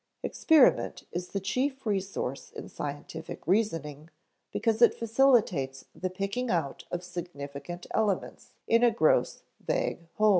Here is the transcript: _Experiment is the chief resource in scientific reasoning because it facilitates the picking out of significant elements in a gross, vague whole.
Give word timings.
_Experiment 0.23 1.03
is 1.11 1.27
the 1.27 1.39
chief 1.39 1.85
resource 1.85 2.51
in 2.53 2.67
scientific 2.67 3.45
reasoning 3.45 4.09
because 4.51 4.81
it 4.81 4.95
facilitates 4.95 5.85
the 5.93 6.09
picking 6.09 6.49
out 6.49 6.85
of 6.89 7.03
significant 7.03 7.85
elements 7.91 8.55
in 8.67 8.81
a 8.83 8.89
gross, 8.89 9.43
vague 9.59 10.07
whole. 10.15 10.29